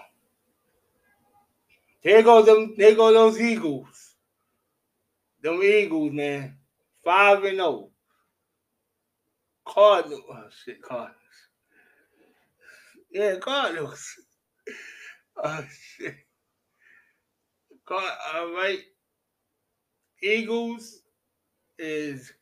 There 2.04 2.22
go 2.22 2.42
them. 2.42 2.74
There 2.76 2.94
go 2.94 3.12
those 3.12 3.40
Eagles. 3.40 4.14
Them 5.42 5.62
Eagles, 5.62 6.12
man. 6.12 6.56
Five 7.04 7.44
and 7.44 7.56
zero. 7.56 7.90
Cardinal. 9.66 10.22
Oh 10.30 10.44
shit, 10.64 10.80
Cardinals. 10.82 11.17
Yeah, 13.10 13.36
Cardinals. 13.36 14.04
Oh 15.40 15.64
shit. 15.70 16.16
Card, 17.86 18.12
all 18.34 18.52
right. 18.54 18.80
Eagles 20.20 21.02
is 21.78 22.32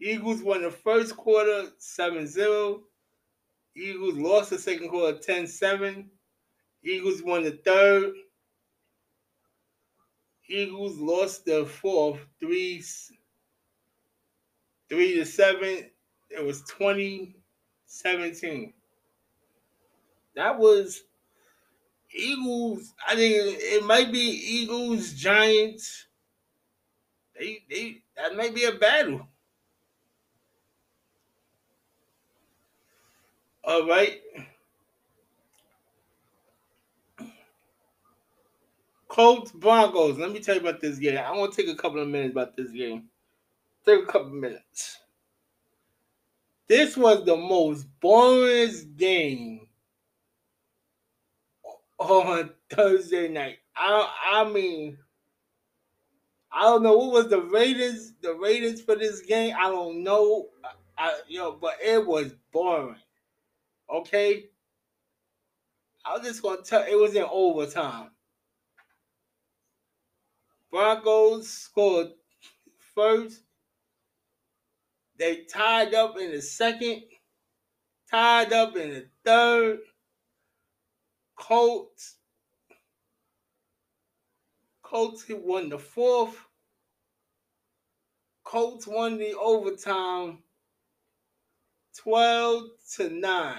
Eagles 0.00 0.40
won 0.40 0.62
the 0.62 0.70
first 0.70 1.16
quarter 1.16 1.64
7-0. 1.80 2.80
Eagles 3.76 4.14
lost 4.14 4.50
the 4.50 4.58
second 4.58 4.88
quarter 4.88 5.18
10-7. 5.18 6.06
Eagles 6.84 7.22
won 7.24 7.42
the 7.42 7.58
third. 7.64 8.12
Eagles 10.48 10.96
lost 10.98 11.44
the 11.44 11.66
fourth, 11.66 12.20
three, 12.38 12.80
three 14.88 15.16
to 15.16 15.24
seven. 15.26 15.90
It 16.30 16.44
was 16.44 16.62
2017. 16.78 18.72
That 20.36 20.58
was 20.58 21.02
Eagles. 22.14 22.92
I 23.06 23.14
think 23.14 23.34
it 23.58 23.84
might 23.84 24.12
be 24.12 24.18
Eagles, 24.20 25.14
Giants. 25.14 26.06
They, 27.38 27.64
they 27.68 28.02
that 28.16 28.36
might 28.36 28.54
be 28.54 28.64
a 28.64 28.72
battle. 28.72 29.26
All 33.64 33.86
right. 33.88 34.20
Colts 39.08 39.50
Broncos. 39.52 40.18
Let 40.18 40.30
me 40.30 40.40
tell 40.40 40.54
you 40.54 40.60
about 40.60 40.80
this 40.80 40.98
game. 40.98 41.18
I 41.18 41.32
want 41.32 41.52
to 41.54 41.62
take 41.62 41.74
a 41.74 41.76
couple 41.76 42.00
of 42.00 42.08
minutes 42.08 42.32
about 42.32 42.56
this 42.56 42.70
game. 42.70 43.04
Take 43.84 44.02
a 44.02 44.06
couple 44.06 44.28
of 44.28 44.34
minutes. 44.34 44.98
This 46.68 46.96
was 46.96 47.24
the 47.24 47.36
most 47.36 47.86
boring 48.00 48.94
game 48.96 49.65
on 51.98 52.50
Thursday 52.70 53.28
night. 53.28 53.58
I 53.76 54.12
I 54.32 54.44
mean, 54.50 54.98
I 56.52 56.62
don't 56.62 56.82
know 56.82 56.96
what 56.96 57.12
was 57.12 57.28
the 57.28 57.42
ratings 57.42 58.14
the 58.20 58.34
ratings 58.34 58.80
for 58.80 58.96
this 58.96 59.20
game. 59.22 59.54
I 59.58 59.68
don't 59.68 60.02
know. 60.02 60.48
I 60.98 61.20
you 61.28 61.38
know, 61.38 61.52
but 61.52 61.74
it 61.82 62.06
was 62.06 62.34
boring. 62.52 62.96
Okay. 63.90 64.46
I 66.04 66.16
was 66.16 66.26
just 66.26 66.42
gonna 66.42 66.62
tell 66.62 66.82
it 66.82 66.94
was 66.94 67.14
in 67.14 67.24
overtime. 67.30 68.10
Broncos 70.70 71.48
scored 71.48 72.12
first. 72.94 73.42
They 75.18 75.44
tied 75.44 75.94
up 75.94 76.18
in 76.18 76.30
the 76.32 76.42
second, 76.42 77.02
tied 78.10 78.52
up 78.52 78.76
in 78.76 78.90
the 78.90 79.08
third. 79.24 79.78
Colts. 81.36 82.16
Colts 84.82 85.24
won 85.28 85.68
the 85.68 85.78
fourth. 85.78 86.36
Colts 88.44 88.86
won 88.86 89.18
the 89.18 89.34
overtime 89.34 90.38
12 91.98 92.64
to 92.96 93.10
9. 93.10 93.56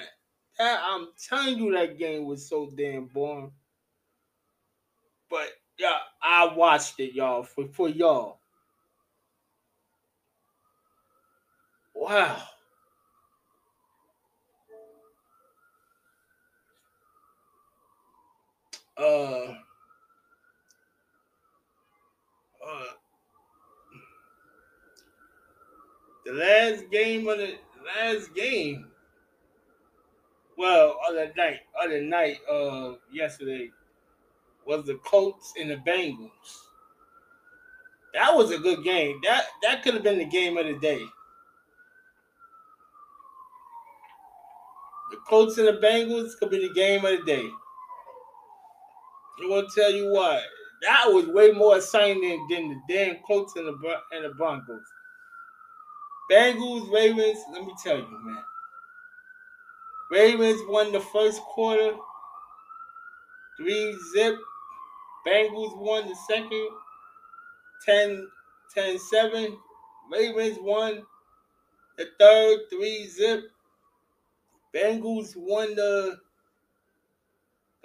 That, 0.57 0.79
I'm 0.83 1.09
telling 1.29 1.57
you 1.57 1.71
that 1.73 1.99
game 1.99 2.25
was 2.25 2.47
so 2.47 2.71
damn 2.75 3.05
boring. 3.05 3.51
But 5.29 5.49
yeah, 5.77 5.97
I 6.21 6.53
watched 6.55 6.99
it, 6.99 7.13
y'all, 7.13 7.43
for, 7.43 7.67
for 7.67 7.89
y'all. 7.89 8.39
Wow. 11.93 12.41
Uh, 18.99 19.53
uh, 22.65 22.83
the 26.25 26.33
last 26.33 26.89
game 26.91 27.27
of 27.27 27.37
the 27.37 27.55
last 27.85 28.33
game. 28.33 28.87
Well, 30.57 30.97
other 31.07 31.31
night, 31.37 31.59
other 31.81 32.01
night, 32.01 32.37
uh, 32.51 32.93
yesterday 33.11 33.69
was 34.65 34.85
the 34.85 34.95
Colts 35.05 35.53
and 35.59 35.69
the 35.69 35.75
Bengals. 35.77 36.65
That 38.13 38.35
was 38.35 38.51
a 38.51 38.57
good 38.57 38.83
game. 38.83 39.21
That 39.23 39.45
that 39.61 39.83
could 39.83 39.93
have 39.93 40.03
been 40.03 40.17
the 40.17 40.25
game 40.25 40.57
of 40.57 40.65
the 40.65 40.73
day. 40.79 41.05
The 45.11 45.17
Colts 45.29 45.57
and 45.59 45.67
the 45.67 45.73
Bengals 45.73 46.37
could 46.39 46.49
be 46.49 46.67
the 46.67 46.73
game 46.73 47.05
of 47.05 47.19
the 47.19 47.25
day. 47.25 47.49
I'm 49.39 49.49
gonna 49.49 49.67
tell 49.73 49.91
you 49.91 50.11
what. 50.11 50.41
That 50.81 51.05
was 51.07 51.27
way 51.27 51.51
more 51.51 51.77
exciting 51.77 52.21
than, 52.49 52.69
the 52.69 52.93
damn 52.93 53.17
Colts 53.25 53.55
and 53.55 53.67
the 53.67 53.95
and 54.11 54.25
the 54.25 54.29
Broncos. 54.29 54.81
Bengals, 56.31 56.91
Ravens. 56.91 57.39
Let 57.51 57.65
me 57.65 57.73
tell 57.83 57.97
you, 57.97 58.19
man. 58.23 58.43
Ravens 60.11 60.61
won 60.67 60.91
the 60.91 60.99
first 60.99 61.41
quarter, 61.41 61.95
three 63.57 63.97
zip. 64.13 64.35
Bengals 65.25 65.77
won 65.77 66.07
the 66.07 66.15
second, 66.27 66.69
10, 67.85 68.27
10 68.73 68.97
7. 68.99 69.57
Ravens 70.11 70.57
won 70.61 71.03
the 71.97 72.07
third, 72.19 72.59
3 72.69 73.07
zip. 73.07 73.51
Bengals 74.73 75.33
won 75.35 75.75
the 75.75 76.17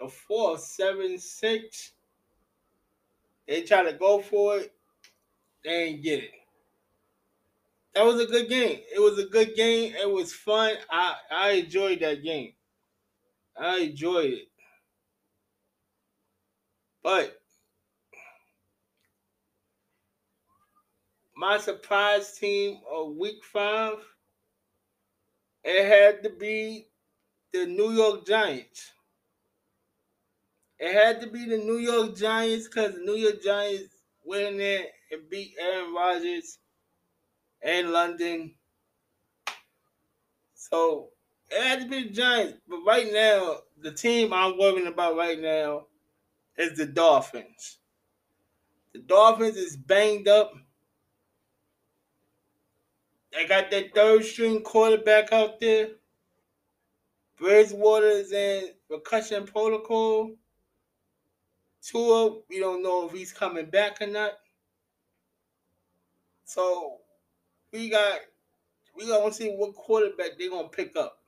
the 0.03 0.09
fourth, 0.09 0.61
7 0.61 1.19
6. 1.19 1.93
They 3.47 3.63
tried 3.63 3.85
to 3.85 3.93
go 3.93 4.21
for 4.21 4.59
it, 4.59 4.73
they 5.65 5.85
ain't 5.85 6.03
get 6.03 6.25
it. 6.25 6.31
That 7.95 8.05
was 8.05 8.21
a 8.21 8.27
good 8.27 8.49
game. 8.49 8.81
It 8.95 9.01
was 9.01 9.19
a 9.19 9.27
good 9.27 9.55
game. 9.55 9.95
It 9.95 10.11
was 10.11 10.33
fun. 10.33 10.77
I, 10.91 11.15
I 11.31 11.51
enjoyed 11.51 12.01
that 12.01 12.23
game. 12.23 12.55
I 13.57 13.81
enjoyed 13.81 14.33
it. 14.33 14.49
But 17.03 17.39
my 21.37 21.59
surprise 21.59 22.39
team 22.39 22.79
of 22.91 23.17
week 23.17 23.45
five, 23.45 23.97
it 25.65 25.87
had 25.87 26.23
to 26.23 26.31
be 26.31 26.87
the 27.53 27.67
New 27.67 27.93
York 27.93 28.27
Giants. 28.27 28.93
It 30.83 30.95
had 30.95 31.21
to 31.21 31.29
be 31.29 31.45
the 31.45 31.59
New 31.59 31.79
York 31.79 32.17
Giants 32.17 32.67
because 32.67 32.95
the 32.95 33.03
New 33.03 33.15
York 33.15 33.41
Giants 33.41 33.95
went 34.25 34.49
in 34.49 34.59
there 34.59 34.85
and 35.13 35.31
beat 35.31 35.55
Aaron 35.57 35.95
Rodgers 35.95 36.59
and 37.63 37.91
London. 37.91 38.57
So 40.57 41.11
it 41.53 41.63
had 41.63 41.83
to 41.83 41.89
be 41.89 42.09
the 42.09 42.13
Giants. 42.13 42.59
But 42.69 42.81
right 42.85 43.07
now, 43.13 43.59
the 43.81 43.93
team 43.93 44.33
I'm 44.33 44.59
worrying 44.59 44.89
about 44.89 45.15
right 45.17 45.41
now 45.41 45.87
is 46.59 46.77
the 46.77 46.87
Dolphins. 46.87 47.79
The 48.93 49.03
Dolphins 49.03 49.57
is 49.57 49.77
banged 49.77 50.27
up. 50.27 50.53
They 53.33 53.47
got 53.47 53.71
that 53.71 53.95
third 53.95 54.25
string 54.25 54.63
quarterback 54.63 55.33
out 55.33 55.61
there. 55.61 55.91
Bridgewater 57.39 58.09
is 58.09 58.33
in 58.33 58.71
concussion 58.91 59.47
protocol. 59.47 60.33
Tua, 61.83 62.39
we 62.49 62.61
don't 62.61 62.83
know 62.83 63.07
if 63.07 63.13
he's 63.13 63.33
coming 63.33 63.67
back 63.67 64.01
or 64.01 64.07
not. 64.07 64.33
So 66.45 66.99
we 67.73 67.89
got 67.89 68.21
we 68.97 69.07
gonna 69.07 69.33
see 69.33 69.51
what 69.51 69.75
quarterback 69.75 70.39
they're 70.39 70.51
gonna 70.51 70.69
pick 70.69 70.97
up. 70.97 71.19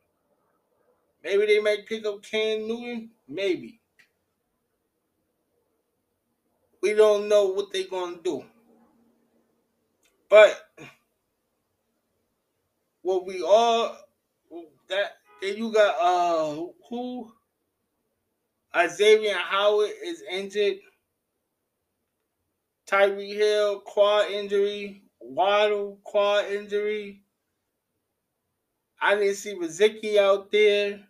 Maybe 1.22 1.46
they 1.46 1.60
might 1.60 1.86
pick 1.86 2.04
up 2.06 2.22
Cam 2.22 2.68
Newton. 2.68 3.10
Maybe. 3.26 3.80
We 6.82 6.92
don't 6.92 7.28
know 7.28 7.46
what 7.46 7.72
they're 7.72 7.88
gonna 7.88 8.18
do. 8.22 8.44
But 10.28 10.68
what 13.02 13.26
we 13.26 13.42
all 13.42 13.96
that 14.88 15.16
then 15.40 15.56
you 15.56 15.72
got 15.72 15.96
uh 16.00 16.66
who 16.88 17.32
Xavier 18.88 19.36
Howard 19.36 19.90
is 20.04 20.22
injured. 20.30 20.78
Tyreek 22.86 23.34
Hill 23.34 23.80
quad 23.80 24.30
injury. 24.30 25.02
Waddle 25.20 25.98
quad 26.02 26.46
injury. 26.46 27.22
I 29.00 29.14
didn't 29.14 29.34
see 29.36 29.54
Riziki 29.54 30.18
out 30.18 30.50
there. 30.50 31.00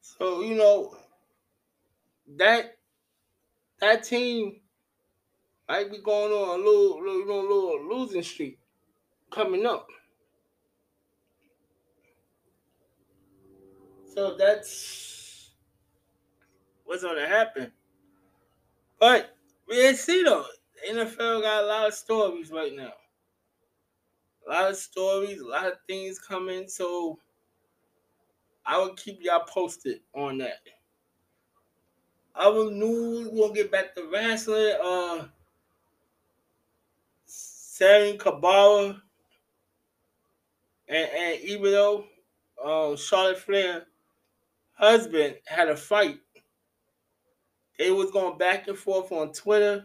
So 0.00 0.42
you 0.42 0.54
know 0.54 0.94
that 2.36 2.76
that 3.80 4.04
team 4.04 4.60
might 5.68 5.90
be 5.90 5.98
going 5.98 6.32
on 6.32 6.60
a 6.60 6.62
little, 6.62 6.98
little, 7.00 7.20
you 7.20 7.26
know, 7.26 7.40
a 7.40 7.42
little 7.42 7.88
losing 7.88 8.22
streak 8.22 8.58
coming 9.30 9.64
up. 9.64 9.88
So 14.12 14.34
that's 14.36 15.50
what's 16.84 17.04
gonna 17.04 17.28
happen. 17.28 17.70
But 18.98 19.36
we 19.68 19.86
ain't 19.86 19.98
see 19.98 20.24
though, 20.24 20.46
the 20.74 20.92
NFL 20.92 21.42
got 21.42 21.62
a 21.62 21.66
lot 21.66 21.86
of 21.88 21.94
stories 21.94 22.50
right 22.50 22.74
now. 22.74 22.92
A 24.46 24.50
lot 24.50 24.70
of 24.70 24.76
stories, 24.76 25.40
a 25.40 25.46
lot 25.46 25.66
of 25.66 25.74
things 25.86 26.18
coming. 26.18 26.66
So 26.66 27.20
I 28.66 28.78
will 28.78 28.94
keep 28.94 29.18
y'all 29.20 29.44
posted 29.46 30.00
on 30.12 30.38
that. 30.38 30.58
Other 32.34 32.72
news, 32.72 33.28
we'll 33.30 33.52
get 33.52 33.70
back 33.70 33.94
to 33.94 34.08
wrestling. 34.12 34.74
Uh 34.82 35.28
Sammy 37.26 38.16
Guevara 38.16 39.00
and, 40.88 41.10
and 41.16 41.40
even 41.42 41.70
though 41.70 42.04
uh, 42.62 42.96
Charlotte 42.96 43.38
Flair 43.38 43.86
husband 44.80 45.36
had 45.46 45.68
a 45.68 45.76
fight. 45.76 46.18
They 47.78 47.90
was 47.90 48.10
going 48.10 48.38
back 48.38 48.66
and 48.66 48.76
forth 48.76 49.12
on 49.12 49.32
Twitter. 49.32 49.84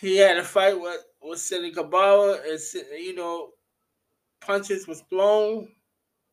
He 0.00 0.16
had 0.16 0.36
a 0.36 0.44
fight 0.44 0.78
with 0.78 1.04
with 1.22 1.74
Guevara, 1.74 2.40
and 2.46 2.60
you 2.98 3.14
know, 3.14 3.50
punches 4.40 4.86
was 4.86 5.02
thrown. 5.08 5.68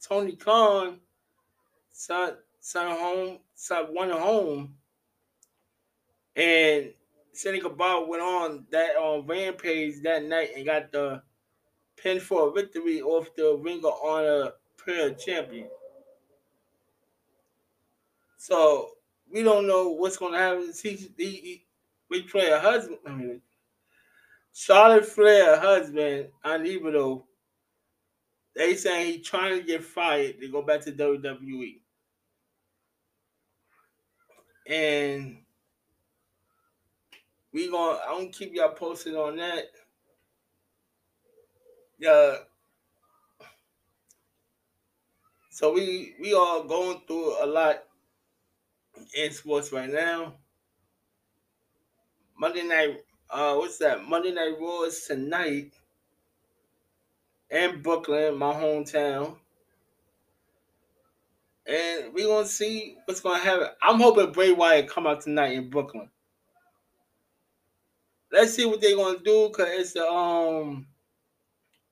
Tony 0.01 0.35
Khan, 0.35 0.99
son, 1.91 2.33
son 2.59 2.97
home, 2.97 3.39
son 3.53 3.93
won 3.93 4.09
home, 4.09 4.75
and 6.35 6.91
Cindy 7.33 7.61
Guevara 7.61 8.03
went 8.05 8.23
on 8.23 8.65
that 8.71 8.95
on 8.95 9.27
Rampage 9.27 10.01
that 10.01 10.23
night 10.23 10.49
and 10.55 10.65
got 10.65 10.91
the 10.91 11.21
pin 11.97 12.19
for 12.19 12.49
a 12.49 12.51
victory 12.51 13.01
off 13.01 13.33
the 13.35 13.55
Ring 13.61 13.85
of 13.85 13.93
Honor 14.03 14.51
prayer 14.83 15.13
champion. 15.13 15.67
So 18.37 18.91
we 19.31 19.43
don't 19.43 19.67
know 19.67 19.89
what's 19.89 20.17
going 20.17 20.33
to 20.33 20.39
happen. 20.39 20.73
He, 20.81 21.09
he, 21.17 21.65
we 22.09 22.23
play 22.23 22.47
a 22.49 22.59
husband. 22.59 22.99
I 23.05 23.11
mean, 23.11 23.41
Charlotte 24.53 25.05
Flair 25.05 25.59
husband, 25.59 26.27
Anibado, 26.43 27.23
they 28.55 28.75
saying 28.75 29.13
he's 29.13 29.27
trying 29.27 29.59
to 29.59 29.65
get 29.65 29.83
fired 29.83 30.39
to 30.41 30.47
go 30.49 30.61
back 30.61 30.81
to 30.81 30.91
WWE. 30.91 31.79
And 34.67 35.37
we 37.53 37.69
gonna 37.69 37.99
I'm 38.07 38.17
gonna 38.19 38.29
keep 38.29 38.53
y'all 38.53 38.69
posted 38.69 39.15
on 39.15 39.37
that. 39.37 39.65
Yeah, 41.99 42.35
So 45.61 45.71
we 45.73 46.15
we 46.19 46.33
are 46.33 46.63
going 46.63 47.01
through 47.05 47.35
a 47.43 47.45
lot 47.45 47.83
in 49.15 49.31
sports 49.31 49.71
right 49.71 49.91
now. 49.91 50.33
Monday 52.35 52.63
night, 52.63 52.97
uh, 53.29 53.53
what's 53.53 53.77
that? 53.77 54.03
Monday 54.03 54.31
Night 54.31 54.55
Raw 54.59 54.81
is 54.85 55.05
tonight 55.05 55.71
in 57.51 57.79
Brooklyn, 57.83 58.39
my 58.39 58.53
hometown. 58.53 59.37
And 61.67 62.11
we're 62.11 62.25
gonna 62.25 62.47
see 62.47 62.97
what's 63.05 63.21
gonna 63.21 63.37
happen. 63.37 63.67
I'm 63.83 63.99
hoping 63.99 64.31
Bray 64.31 64.53
Wyatt 64.53 64.89
come 64.89 65.05
out 65.05 65.21
tonight 65.21 65.53
in 65.53 65.69
Brooklyn. 65.69 66.09
Let's 68.31 68.55
see 68.55 68.65
what 68.65 68.81
they're 68.81 68.95
gonna 68.95 69.19
do 69.19 69.49
because 69.49 69.69
it's 69.73 69.93
the 69.93 70.07
um 70.09 70.87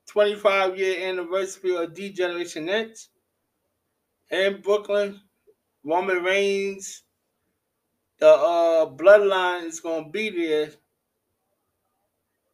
25 0.08 0.76
year 0.76 1.08
anniversary 1.08 1.76
of 1.76 1.94
D 1.94 2.12
Generation 2.12 2.68
X 2.68 3.10
in 4.30 4.62
Brooklyn. 4.62 5.22
Roman 5.84 6.24
Reigns, 6.24 7.04
the 8.20 8.28
uh, 8.28 8.86
bloodline 8.86 9.66
is 9.66 9.80
gonna 9.80 10.10
be 10.10 10.30
there. 10.30 10.72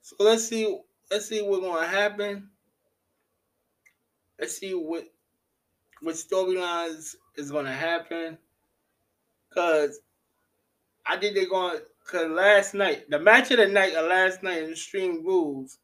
So 0.01 0.15
let's 0.19 0.47
see. 0.47 0.79
Let's 1.09 1.27
see 1.27 1.41
what's 1.41 1.65
gonna 1.65 1.87
happen. 1.87 2.49
Let's 4.39 4.57
see 4.57 4.73
what 4.73 5.05
what 6.01 6.15
storylines 6.15 7.15
is 7.35 7.51
gonna 7.51 7.73
happen. 7.73 8.37
Cause 9.53 9.99
I 11.07 11.17
think 11.17 11.35
they're 11.35 11.49
gonna 11.49 11.79
Cause 12.05 12.29
last 12.29 12.75
night, 12.75 13.09
the 13.09 13.17
match 13.17 13.49
of 13.49 13.57
the 13.57 13.65
night 13.65 13.95
of 13.95 14.07
last 14.07 14.43
night 14.43 14.59
in 14.59 14.65
the 14.65 14.71
Extreme 14.73 15.25
Rules, 15.25 15.79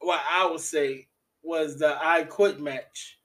what 0.00 0.20
I 0.30 0.46
would 0.50 0.60
say 0.60 1.08
was 1.42 1.78
the 1.78 1.96
I 1.98 2.24
Quit 2.24 2.60
match 2.60 3.18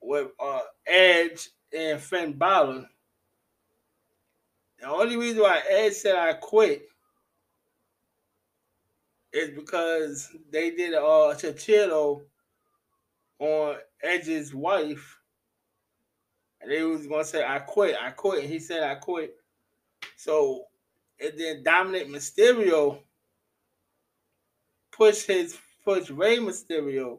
with 0.00 0.28
uh, 0.38 0.60
Edge 0.86 1.48
and 1.76 2.00
Finn 2.00 2.32
Balor. 2.32 2.86
The 4.80 4.88
only 4.88 5.16
reason 5.16 5.42
why 5.42 5.60
Edge 5.68 5.92
said 5.94 6.16
I 6.16 6.34
quit 6.34 6.88
is 9.32 9.50
because 9.50 10.34
they 10.50 10.70
did 10.70 10.94
a 10.94 11.02
uh, 11.02 11.34
Chachito 11.34 12.22
on 13.38 13.76
Edge's 14.02 14.54
wife. 14.54 15.18
And 16.60 16.70
they 16.70 16.82
was 16.82 17.06
gonna 17.06 17.24
say 17.24 17.44
I 17.44 17.58
quit, 17.58 17.96
I 18.00 18.10
quit. 18.10 18.44
He 18.44 18.58
said 18.58 18.82
I 18.82 18.94
quit. 18.96 19.34
So 20.16 20.64
and 21.20 21.38
then 21.38 21.62
Dominik 21.62 22.08
Mysterio 22.08 23.00
pushed 24.90 25.26
his 25.26 25.58
pushed 25.84 26.10
Rey 26.10 26.38
Mysterio 26.38 27.18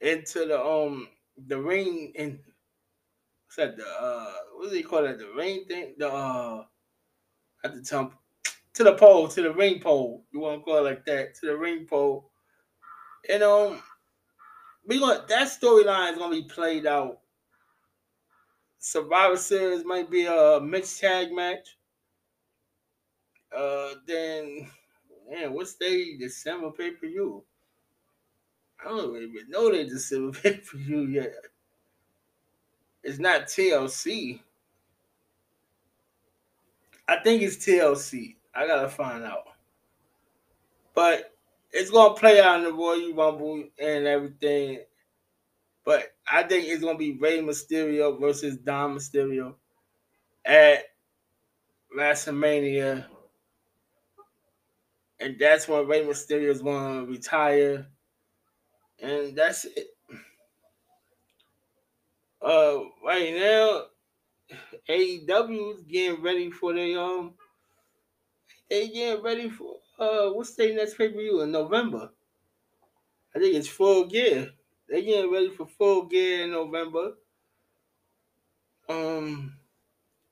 into 0.00 0.46
the 0.46 0.62
um 0.62 1.08
the 1.46 1.60
ring 1.60 2.12
and 2.16 2.38
said 3.48 3.76
the 3.76 3.86
uh 3.86 4.32
what 4.54 4.64
do 4.64 4.70
they 4.70 4.82
call 4.82 5.04
it? 5.06 5.18
The 5.18 5.32
ring 5.36 5.64
thing? 5.66 5.94
The 5.98 6.08
uh 6.08 6.64
at 7.64 7.74
the 7.74 7.82
top 7.82 8.12
to 8.74 8.84
the 8.84 8.94
pole, 8.94 9.28
to 9.28 9.42
the 9.42 9.52
ring 9.52 9.80
pole. 9.80 10.24
You 10.32 10.40
want 10.40 10.60
to 10.60 10.64
call 10.64 10.78
it 10.78 10.88
like 10.88 11.04
that, 11.06 11.34
to 11.36 11.46
the 11.46 11.56
ring 11.56 11.86
pole. 11.86 12.30
And 13.28 13.42
um 13.42 13.82
we 14.86 14.98
going 14.98 15.20
that 15.28 15.48
storyline 15.48 16.12
is 16.12 16.18
gonna 16.18 16.34
be 16.34 16.48
played 16.48 16.86
out. 16.86 17.20
Survivor 18.78 19.36
Series 19.36 19.84
might 19.84 20.10
be 20.10 20.26
a 20.26 20.60
mixed 20.60 21.00
tag 21.00 21.32
match. 21.32 21.76
Uh 23.56 23.94
then 24.06 24.68
man, 25.30 25.52
what's 25.52 25.76
the 25.76 26.16
December 26.18 26.70
pay-per-view? 26.70 27.44
I 28.84 28.88
don't 28.88 29.16
even 29.16 29.50
know 29.50 29.70
they 29.70 29.84
December 29.84 30.38
pay-per-view 30.42 31.06
yet. 31.06 31.34
It's 33.02 33.18
not 33.18 33.46
TLC. 33.46 34.40
I 37.06 37.16
think 37.20 37.42
it's 37.42 37.56
TLC. 37.56 38.36
I 38.54 38.66
gotta 38.66 38.88
find 38.88 39.24
out. 39.24 39.44
But 40.94 41.32
it's 41.70 41.90
gonna 41.90 42.14
play 42.14 42.40
out 42.40 42.58
in 42.58 42.64
the 42.64 42.72
Royal 42.72 43.14
Rumble 43.14 43.64
and 43.78 44.06
everything. 44.06 44.80
But 45.84 46.14
I 46.30 46.42
think 46.42 46.66
it's 46.66 46.82
gonna 46.82 46.98
be 46.98 47.16
Rey 47.18 47.40
Mysterio 47.40 48.20
versus 48.20 48.56
Dom 48.58 48.98
Mysterio 48.98 49.54
at 50.44 50.84
WrestleMania. 51.96 53.06
And 55.20 55.36
that's 55.38 55.66
when 55.66 55.86
Rey 55.86 56.04
Mysterio 56.04 56.50
is 56.50 56.62
gonna 56.62 57.04
retire. 57.04 57.86
And 59.00 59.36
that's 59.36 59.64
it. 59.64 59.96
Uh 62.40 62.80
right 63.04 63.34
now, 63.34 63.86
AEW 64.88 65.74
is 65.74 65.82
getting 65.82 66.22
ready 66.22 66.50
for 66.50 66.72
their 66.74 66.98
um 66.98 67.34
they 68.70 68.88
getting 68.88 69.22
ready 69.22 69.50
for 69.50 69.80
uh 69.98 70.30
what's 70.30 70.54
their 70.54 70.74
next 70.74 70.96
pay 70.96 71.08
per 71.08 71.18
view 71.18 71.40
in 71.42 71.50
November? 71.52 72.12
I 73.34 73.38
think 73.38 73.54
it's 73.54 73.68
full 73.68 74.06
gear. 74.06 74.52
They 74.88 75.02
getting 75.02 75.30
ready 75.32 75.50
for 75.50 75.66
full 75.66 76.06
gear 76.06 76.44
in 76.44 76.50
November. 76.52 77.14
Um, 78.88 79.58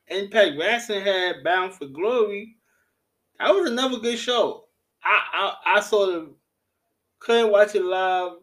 Impact 0.08 0.58
Wrestling 0.58 1.02
had 1.04 1.44
Bound 1.44 1.74
for 1.74 1.86
Glory. 1.86 2.56
That 3.38 3.54
was 3.54 3.70
another 3.70 3.98
good 3.98 4.18
show. 4.18 4.68
I 5.02 5.56
I, 5.64 5.76
I 5.76 5.80
saw 5.80 6.06
the 6.06 6.34
couldn't 7.20 7.52
watch 7.52 7.74
it 7.74 7.84
live, 7.84 8.38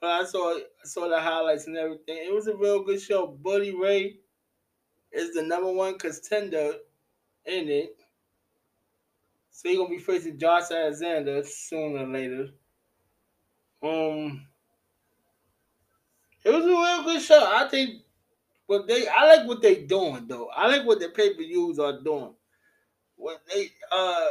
but 0.00 0.10
I 0.10 0.24
saw 0.24 0.58
saw 0.84 1.08
the 1.08 1.20
highlights 1.20 1.66
and 1.66 1.76
everything. 1.76 2.18
It 2.18 2.32
was 2.32 2.46
a 2.46 2.56
real 2.56 2.82
good 2.82 3.00
show. 3.00 3.26
Bully 3.26 3.74
Ray 3.74 4.18
is 5.12 5.34
the 5.34 5.42
number 5.42 5.72
one 5.72 5.98
contender 5.98 6.74
in 7.46 7.68
it. 7.68 7.96
So 9.50 9.68
he's 9.68 9.78
gonna 9.78 9.90
be 9.90 9.98
facing 9.98 10.38
Josh 10.38 10.70
Alexander 10.70 11.42
sooner 11.44 12.04
or 12.04 12.06
later. 12.08 12.48
Um, 13.82 14.46
it 16.44 16.50
was 16.50 16.64
a 16.64 16.68
real 16.68 17.04
good 17.04 17.22
show. 17.22 17.50
I 17.52 17.68
think 17.68 18.02
what 18.66 18.86
they 18.86 19.06
I 19.08 19.26
like 19.36 19.46
what 19.46 19.62
they 19.62 19.84
doing 19.84 20.26
though. 20.26 20.48
I 20.48 20.68
like 20.68 20.86
what 20.86 21.00
the 21.00 21.08
pay 21.10 21.34
per 21.34 21.38
views 21.42 21.78
are 21.78 22.00
doing. 22.02 22.34
What 23.16 23.42
they 23.52 23.70
uh 23.92 24.26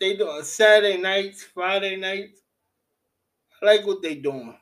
they 0.00 0.16
doing 0.16 0.42
Saturday 0.42 0.98
nights, 0.98 1.42
Friday 1.42 1.96
nights. 1.96 2.42
I 3.62 3.66
like 3.66 3.86
what 3.86 4.02
they 4.02 4.14
doing. 4.16 4.56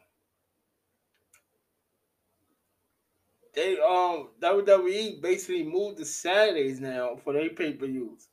They 3.55 3.79
um 3.79 4.31
WWE 4.41 5.21
basically 5.23 5.63
moved 5.63 5.99
to 5.99 6.05
Saturdays 6.05 6.81
now 6.81 7.17
for 7.23 7.33
their 7.33 7.51
pay 7.51 7.73
per 7.73 7.87
views. 7.87 8.29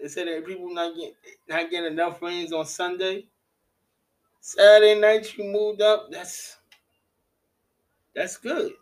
They 0.00 0.08
said 0.08 0.28
that 0.28 0.46
people 0.46 0.72
not 0.72 0.94
get 0.96 1.14
not 1.48 1.70
getting 1.70 1.92
enough 1.92 2.22
ratings 2.22 2.52
on 2.52 2.66
Sunday. 2.66 3.26
Saturday 4.40 5.00
night 5.00 5.36
you 5.36 5.44
moved 5.44 5.82
up. 5.82 6.10
That's 6.10 6.56
that's 8.14 8.36
good. 8.36 8.72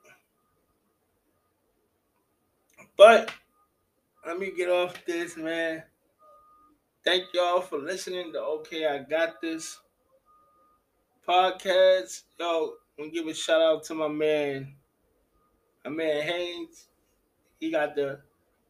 But 2.96 3.32
let 4.26 4.38
me 4.38 4.52
get 4.54 4.68
off 4.68 5.04
this, 5.06 5.36
man. 5.36 5.82
Thank 7.04 7.24
y'all 7.32 7.62
for 7.62 7.78
listening 7.78 8.32
to 8.32 8.40
Okay, 8.40 8.86
I 8.86 8.98
Got 8.98 9.40
This 9.40 9.78
podcast. 11.26 12.22
Yo, 12.38 12.74
I'm 12.98 13.04
gonna 13.04 13.10
give 13.10 13.26
a 13.26 13.34
shout 13.34 13.60
out 13.60 13.84
to 13.84 13.94
my 13.94 14.08
man, 14.08 14.74
my 15.84 15.90
man 15.90 16.22
Haynes. 16.22 16.88
He 17.58 17.70
got 17.70 17.94
the 17.94 18.20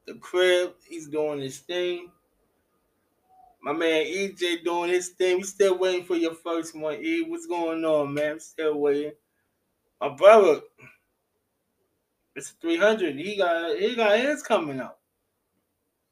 the 0.06 0.14
crib. 0.14 0.74
He's 0.88 1.08
doing 1.08 1.40
his 1.40 1.58
thing. 1.58 2.10
My 3.62 3.72
man 3.72 4.06
EJ 4.06 4.64
doing 4.64 4.90
his 4.90 5.10
thing. 5.10 5.36
We 5.38 5.42
still 5.44 5.78
waiting 5.78 6.04
for 6.04 6.16
your 6.16 6.34
first 6.34 6.74
one. 6.74 7.04
E, 7.04 7.22
what's 7.22 7.46
going 7.46 7.84
on, 7.84 8.14
man? 8.14 8.40
Still 8.40 8.78
waiting. 8.78 9.12
My 10.00 10.08
brother, 10.08 10.60
it's 12.34 12.50
300. 12.50 13.16
He 13.16 13.36
got 13.36 13.78
he 13.78 13.94
got 13.94 14.18
his 14.18 14.42
coming 14.42 14.80
up. 14.80 15.00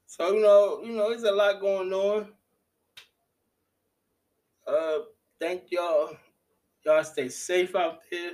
So 0.07 0.35
you 0.35 0.43
know, 0.43 0.83
you 0.85 0.93
know, 0.93 1.11
there's 1.11 1.23
a 1.23 1.33
lot 1.33 1.61
going 1.61 1.93
on. 1.93 2.29
Uh, 4.67 4.99
thank 5.41 5.71
y'all. 5.71 6.17
Y'all 6.85 7.05
stay 7.05 7.29
safe 7.29 7.75
out 7.75 8.01
there. 8.11 8.33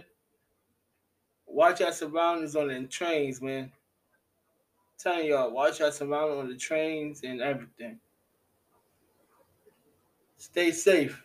Watch 1.46 1.80
your 1.80 1.92
surroundings 1.92 2.56
on 2.56 2.68
the 2.68 2.86
trains, 2.88 3.40
man. 3.40 3.64
I'm 3.64 3.70
telling 4.98 5.26
y'all, 5.26 5.50
watch 5.50 5.80
your 5.80 5.92
surroundings 5.92 6.38
on 6.38 6.48
the 6.48 6.56
trains 6.56 7.22
and 7.22 7.40
everything. 7.40 7.98
Stay 10.36 10.72
safe. 10.72 11.23